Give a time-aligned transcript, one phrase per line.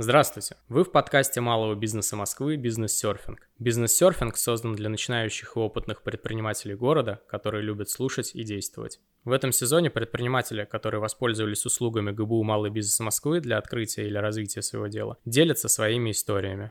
[0.00, 0.54] Здравствуйте!
[0.68, 3.50] Вы в подкасте малого бизнеса Москвы «Бизнес-серфинг».
[3.58, 9.00] Бизнес-серфинг создан для начинающих и опытных предпринимателей города, которые любят слушать и действовать.
[9.24, 14.62] В этом сезоне предприниматели, которые воспользовались услугами ГБУ «Малый бизнес Москвы» для открытия или развития
[14.62, 16.70] своего дела, делятся своими историями.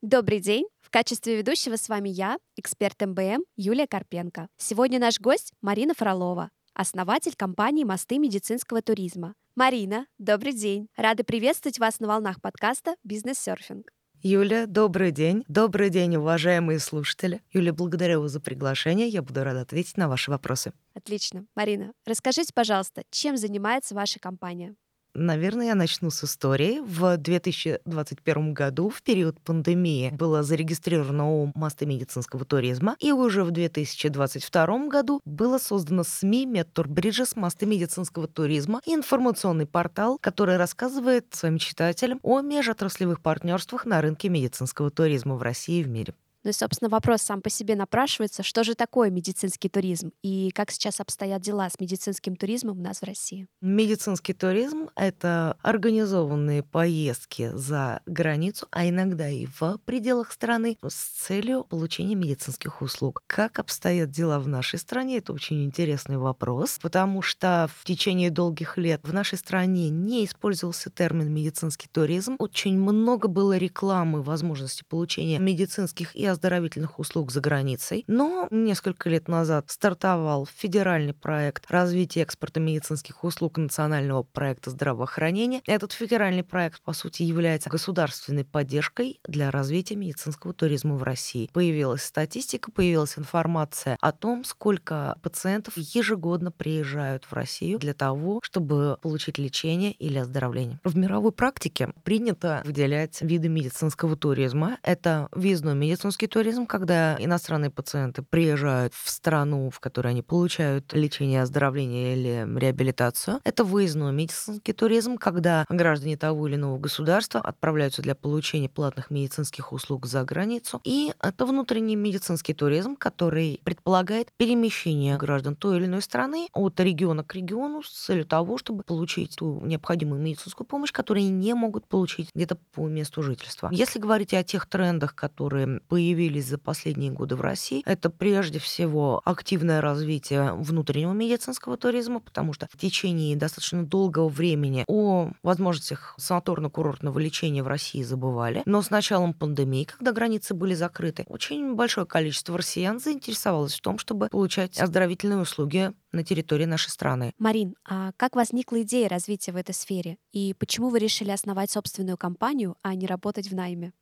[0.00, 0.64] Добрый день!
[0.80, 4.48] В качестве ведущего с вами я, эксперт МБМ Юлия Карпенко.
[4.56, 9.34] Сегодня наш гость Марина Фролова, основатель компании «Мосты медицинского туризма».
[9.56, 10.88] Марина, добрый день.
[10.96, 13.90] Рада приветствовать вас на волнах подкаста «Бизнес-серфинг».
[14.22, 15.44] Юля, добрый день.
[15.48, 17.42] Добрый день, уважаемые слушатели.
[17.52, 19.08] Юля, благодарю вас за приглашение.
[19.08, 20.72] Я буду рада ответить на ваши вопросы.
[20.94, 21.46] Отлично.
[21.56, 24.76] Марина, расскажите, пожалуйста, чем занимается ваша компания?
[25.20, 26.78] Наверное, я начну с истории.
[26.78, 33.50] В 2021 году, в период пандемии, было зарегистрировано ООО «Мосты медицинского туризма», и уже в
[33.50, 37.34] 2022 году было создано СМИ «Медтурбриджес.
[37.34, 44.28] Мосты медицинского туризма» и информационный портал, который рассказывает своим читателям о межотраслевых партнерствах на рынке
[44.28, 46.14] медицинского туризма в России и в мире.
[46.48, 50.70] Ну и, собственно, вопрос сам по себе напрашивается, что же такое медицинский туризм и как
[50.70, 53.46] сейчас обстоят дела с медицинским туризмом у нас в России?
[53.60, 61.64] Медицинский туризм— это организованные поездки за границу, а иногда и в пределах страны с целью
[61.64, 63.22] получения медицинских услуг.
[63.26, 65.18] Как обстоят дела в нашей стране?
[65.18, 70.88] Это очень интересный вопрос, потому что в течение долгих лет в нашей стране не использовался
[70.88, 72.36] термин медицинский туризм.
[72.38, 78.04] Очень много было рекламы возможности получения медицинских и оздоровительных услуг за границей.
[78.06, 85.62] Но несколько лет назад стартовал федеральный проект развития экспорта медицинских услуг национального проекта здравоохранения.
[85.66, 91.50] Этот федеральный проект, по сути, является государственной поддержкой для развития медицинского туризма в России.
[91.52, 98.98] Появилась статистика, появилась информация о том, сколько пациентов ежегодно приезжают в Россию для того, чтобы
[99.02, 100.78] получить лечение или оздоровление.
[100.84, 104.78] В мировой практике принято выделять виды медицинского туризма.
[104.82, 110.92] Это въездной медицинский медицинский туризм, когда иностранные пациенты приезжают в страну, в которой они получают
[110.92, 113.40] лечение, оздоровление или реабилитацию.
[113.44, 119.72] Это выездной медицинский туризм, когда граждане того или иного государства отправляются для получения платных медицинских
[119.72, 120.80] услуг за границу.
[120.84, 127.22] И это внутренний медицинский туризм, который предполагает перемещение граждан той или иной страны от региона
[127.22, 131.86] к региону с целью того, чтобы получить ту необходимую медицинскую помощь, которую они не могут
[131.86, 133.68] получить где-то по месту жительства.
[133.70, 138.58] Если говорить о тех трендах, которые появились появились за последние годы в России, это прежде
[138.58, 146.14] всего активное развитие внутреннего медицинского туризма, потому что в течение достаточно долгого времени о возможностях
[146.18, 148.62] санаторно-курортного лечения в России забывали.
[148.64, 153.98] Но с началом пандемии, когда границы были закрыты, очень большое количество россиян заинтересовалось в том,
[153.98, 157.34] чтобы получать оздоровительные услуги на территории нашей страны.
[157.38, 160.16] Марин, а как возникла идея развития в этой сфере?
[160.32, 163.92] И почему вы решили основать собственную компанию, а не работать в найме?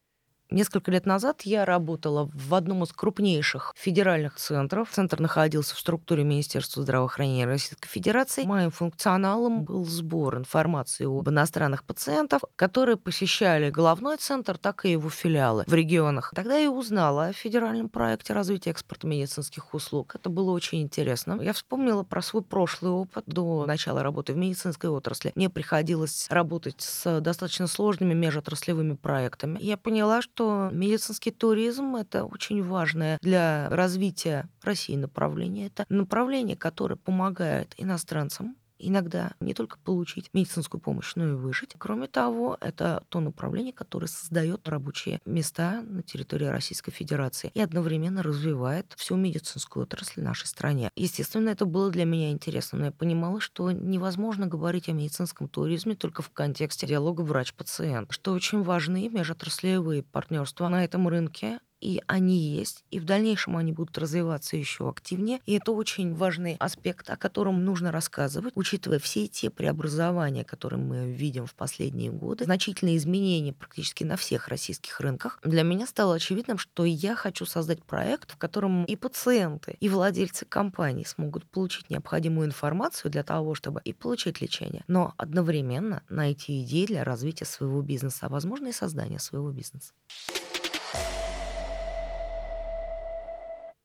[0.48, 4.88] Несколько лет назад я работала в одном из крупнейших федеральных центров.
[4.92, 8.44] Центр находился в структуре Министерства здравоохранения Российской Федерации.
[8.44, 15.10] Моим функционалом был сбор информации об иностранных пациентах, которые посещали головной центр, так и его
[15.10, 16.32] филиалы в регионах.
[16.32, 20.14] Тогда я узнала о федеральном проекте развития экспорта медицинских услуг.
[20.14, 21.40] Это было очень интересно.
[21.42, 25.32] Я вспомнила про свой прошлый опыт до начала работы в медицинской отрасли.
[25.34, 29.58] Мне приходилось работать с достаточно сложными межотраслевыми проектами.
[29.60, 35.68] Я поняла, что что медицинский туризм— это очень важное для развития России направление.
[35.68, 41.74] Это направление, которое помогает иностранцам иногда не только получить медицинскую помощь, но и выжить.
[41.78, 48.22] Кроме того, это то направление, которое создает рабочие места на территории Российской Федерации и одновременно
[48.22, 50.90] развивает всю медицинскую отрасль в нашей стране.
[50.96, 55.94] Естественно, это было для меня интересно, но я понимала, что невозможно говорить о медицинском туризме
[55.94, 62.38] только в контексте диалога врач-пациент, что очень важны межотраслевые партнерства на этом рынке, и они
[62.38, 65.40] есть, и в дальнейшем они будут развиваться еще активнее.
[65.46, 71.12] И это очень важный аспект, о котором нужно рассказывать, учитывая все те преобразования, которые мы
[71.12, 75.38] видим в последние годы, значительные изменения практически на всех российских рынках.
[75.44, 80.44] Для меня стало очевидным, что я хочу создать проект, в котором и пациенты, и владельцы
[80.44, 86.86] компаний смогут получить необходимую информацию для того, чтобы и получить лечение, но одновременно найти идеи
[86.86, 89.92] для развития своего бизнеса, а возможно и создания своего бизнеса.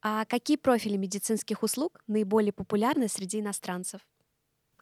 [0.03, 4.01] А какие профили медицинских услуг наиболее популярны среди иностранцев?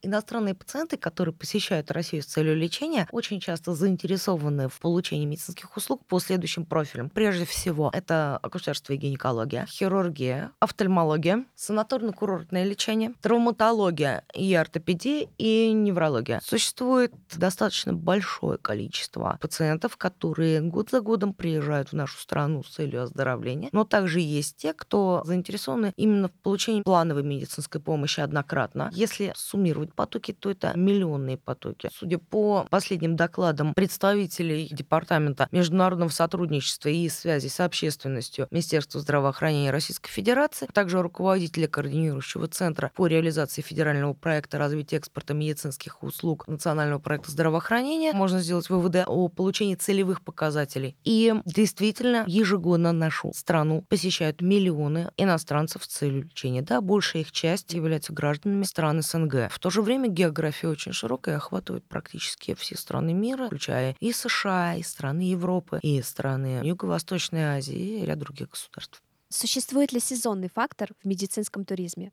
[0.02, 6.06] Иностранные пациенты, которые посещают Россию с целью лечения, очень часто заинтересованы в получении медицинских услуг
[6.06, 7.10] по следующим профилям.
[7.10, 16.40] Прежде всего, это акушерство и гинекология, хирургия, офтальмология, санаторно-курортное лечение, травматология и ортопедия и неврология.
[16.44, 23.04] Существует достаточно большое количество пациентов, которые год за годом приезжают в нашу страну с целью
[23.04, 28.90] оздоровления, но также есть те, кто заинтересованы именно в получении плановой медицинской помощи однократно.
[28.94, 31.90] Если суммировать потоки, то это миллионные потоки.
[31.94, 40.10] Судя по последним докладам представителей Департамента международного сотрудничества и связи с общественностью Министерства здравоохранения Российской
[40.12, 47.00] Федерации, а также руководителя координирующего центра по реализации федерального проекта развития экспорта медицинских услуг национального
[47.00, 50.96] проекта здравоохранения, можно сделать выводы о получении целевых показателей.
[51.04, 56.62] И действительно, ежегодно нашу страну посещают миллионы иностранцев с целью лечения.
[56.62, 59.52] Да, большая их часть являются гражданами стран СНГ.
[59.52, 64.76] В то же время география очень широкая, охватывает практически все страны мира, включая и США,
[64.76, 69.02] и страны Европы, и страны Юго-Восточной Азии, и ряд других государств.
[69.30, 72.12] Существует ли сезонный фактор в медицинском туризме?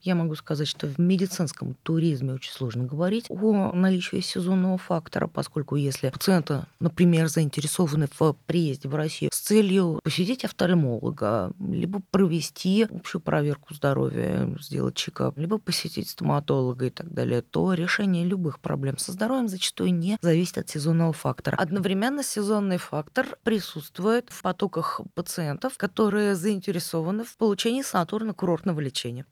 [0.00, 5.76] Я могу сказать, что в медицинском туризме очень сложно говорить о наличии сезонного фактора, поскольку
[5.76, 13.20] если пациенты, например, заинтересованы в приезде в Россию с целью посетить офтальмолога, либо провести общую
[13.20, 19.12] проверку здоровья, сделать чекап, либо посетить стоматолога и так далее, то решение любых проблем со
[19.12, 21.56] здоровьем зачастую не зависит от сезонного фактора.
[21.56, 29.26] Одновременно сезонный фактор присутствует в потоках пациентов, которые заинтересованы в получении санаторно-курортного лечения.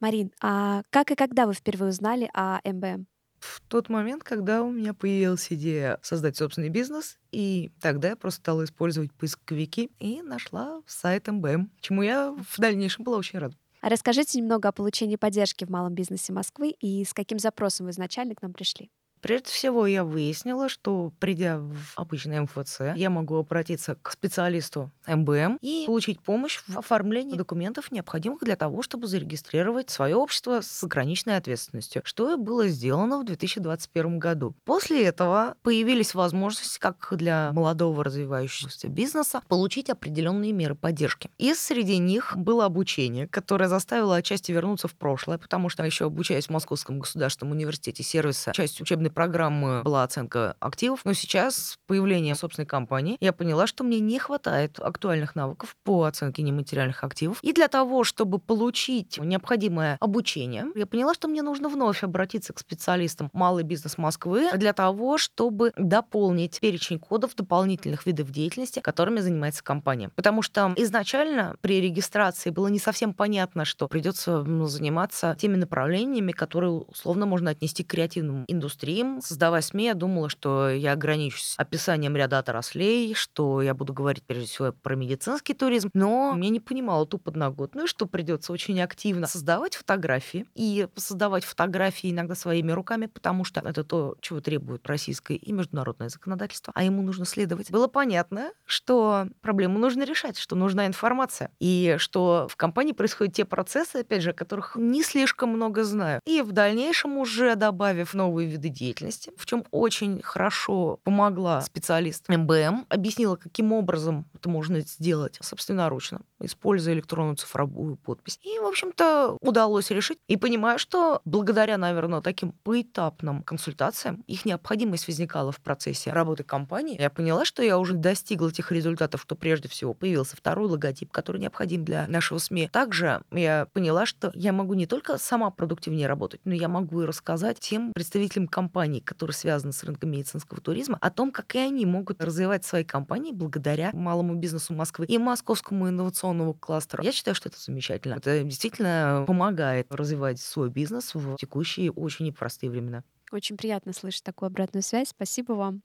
[0.00, 3.06] Марин, а как и когда вы впервые узнали о МБМ?
[3.38, 8.40] В тот момент, когда у меня появилась идея создать собственный бизнес, и тогда я просто
[8.40, 13.56] стала использовать поисковики и нашла сайт МБМ, чему я в дальнейшем была очень рада.
[13.80, 17.92] А расскажите немного о получении поддержки в малом бизнесе Москвы и с каким запросом вы
[17.92, 18.90] изначально к нам пришли.
[19.20, 25.58] Прежде всего, я выяснила, что придя в обычный МФЦ, я могу обратиться к специалисту МБМ
[25.60, 31.36] и получить помощь в оформлении документов, необходимых для того, чтобы зарегистрировать свое общество с ограниченной
[31.36, 34.54] ответственностью, что и было сделано в 2021 году.
[34.64, 41.30] После этого появились возможности, как для молодого развивающегося бизнеса, получить определенные меры поддержки.
[41.38, 46.46] И среди них было обучение, которое заставило отчасти вернуться в прошлое, потому что еще обучаясь
[46.46, 51.78] в Московском государственном университете сервиса, часть учебной учебной программы была оценка активов, но сейчас с
[51.86, 57.38] появлением собственной компании я поняла, что мне не хватает актуальных навыков по оценке нематериальных активов.
[57.42, 62.58] И для того, чтобы получить необходимое обучение, я поняла, что мне нужно вновь обратиться к
[62.58, 69.62] специалистам малый бизнес Москвы для того, чтобы дополнить перечень кодов дополнительных видов деятельности, которыми занимается
[69.62, 70.10] компания.
[70.14, 76.72] Потому что изначально при регистрации было не совсем понятно, что придется заниматься теми направлениями, которые
[76.72, 82.16] условно можно отнести к креативным индустриям, им, создавая СМИ, я думала, что я ограничусь описанием
[82.16, 87.06] ряда отраслей, что я буду говорить прежде всего про медицинский туризм, но я не понимала
[87.06, 93.44] ту подноготную, что придется очень активно создавать фотографии и создавать фотографии иногда своими руками, потому
[93.44, 97.70] что это то, чего требует российское и международное законодательство, а ему нужно следовать.
[97.70, 103.44] Было понятно, что проблему нужно решать, что нужна информация, и что в компании происходят те
[103.44, 106.20] процессы, опять же, о которых не слишком много знаю.
[106.26, 112.28] И в дальнейшем уже добавив новые виды деятельности, деятельности, в чем очень хорошо помогла специалист
[112.28, 118.38] МБМ, объяснила, каким образом это можно сделать собственноручно, используя электронную цифровую подпись.
[118.42, 120.18] И, в общем-то, удалось решить.
[120.26, 127.00] И понимаю, что благодаря, наверное, таким поэтапным консультациям их необходимость возникала в процессе работы компании.
[127.00, 131.40] Я поняла, что я уже достигла тех результатов, что прежде всего появился второй логотип, который
[131.40, 132.68] необходим для нашего СМИ.
[132.72, 137.06] Также я поняла, что я могу не только сама продуктивнее работать, но я могу и
[137.06, 141.58] рассказать тем представителям компании, компаний, которые связаны с рынком медицинского туризма, о том, как и
[141.58, 147.02] они могут развивать свои компании благодаря малому бизнесу Москвы и московскому инновационному кластеру.
[147.02, 148.14] Я считаю, что это замечательно.
[148.14, 153.04] Это действительно помогает развивать свой бизнес в текущие очень непростые времена.
[153.30, 155.08] Очень приятно слышать такую обратную связь.
[155.08, 155.82] Спасибо вам.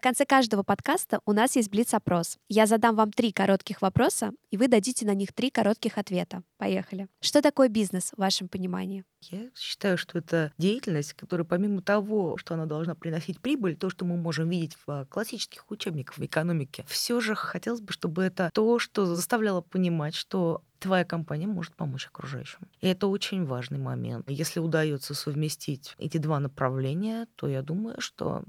[0.00, 2.38] В конце каждого подкаста у нас есть блиц-опрос.
[2.48, 6.42] Я задам вам три коротких вопроса, и вы дадите на них три коротких ответа.
[6.56, 7.06] Поехали.
[7.20, 9.04] Что такое бизнес в вашем понимании?
[9.20, 14.06] Я считаю, что это деятельность, которая помимо того, что она должна приносить прибыль, то, что
[14.06, 18.78] мы можем видеть в классических учебниках в экономике, все же хотелось бы, чтобы это то,
[18.78, 22.60] что заставляло понимать, что твоя компания может помочь окружающим.
[22.80, 24.28] И это очень важный момент.
[24.28, 28.42] Если удается совместить эти два направления, то я думаю, что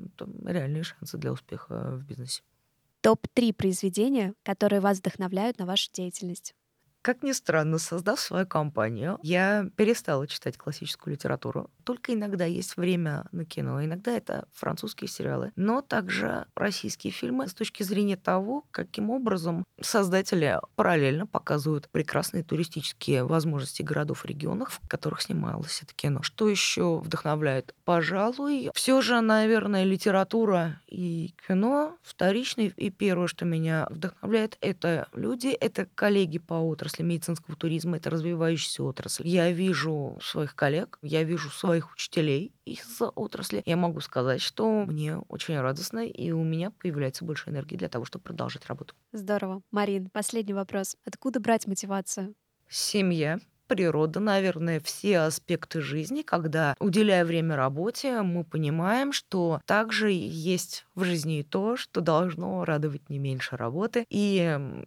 [0.46, 2.42] реальные шансы для успеха в бизнесе.
[3.02, 6.56] Топ-3 произведения, которые вас вдохновляют на вашу деятельность.
[7.02, 11.72] Как ни странно, создав свою компанию, я перестала читать классическую литературу.
[11.84, 17.56] Только иногда есть время на кино, иногда это французские сериалы, но также российские фильмы с
[17.56, 24.88] точки зрения того, каким образом создатели параллельно показывают прекрасные туристические возможности городов и регионов, в
[24.88, 26.22] которых снималось это кино.
[26.22, 27.74] Что еще вдохновляет?
[27.84, 32.74] Пожалуй, все же, наверное, литература и кино вторичный.
[32.78, 38.10] И первое, что меня вдохновляет, это люди, это коллеги по отрасли, отрасли медицинского туризма, это
[38.10, 39.28] развивающаяся отрасль.
[39.28, 43.64] Я вижу своих коллег, я вижу своих учителей из отрасли.
[43.66, 48.06] Я могу сказать, что мне очень радостно, и у меня появляется больше энергии для того,
[48.06, 48.94] чтобы продолжить работу.
[49.14, 49.62] Здорово.
[49.72, 50.98] Марин, последний вопрос.
[51.06, 52.36] Откуда брать мотивацию?
[52.68, 53.40] Семья,
[53.72, 61.06] природа, наверное, все аспекты жизни, когда, уделяя время работе, мы понимаем, что также есть в
[61.06, 64.06] жизни и то, что должно радовать не меньше работы.
[64.10, 64.40] И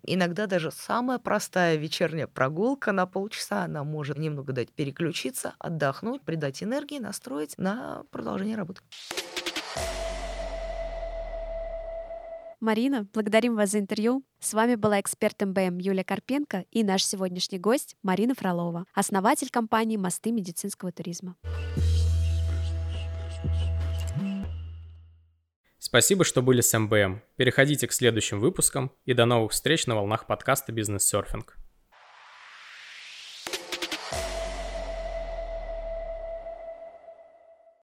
[0.03, 6.63] иногда даже самая простая вечерняя прогулка на полчаса, она может немного дать переключиться, отдохнуть, придать
[6.63, 8.83] энергии, настроить на продолжение работы.
[12.65, 14.25] Марина, благодарим вас за интервью.
[14.41, 19.99] С вами была эксперт МБМ Юлия Карпенко и наш сегодняшний гость Марина Фролова, основатель компании
[19.99, 21.37] «Мосты медицинского туризма».
[25.79, 27.21] Спасибо, что были с МБМ.
[27.37, 31.59] Переходите к следующим выпускам и до новых встреч на волнах подкаста «Бизнес-серфинг».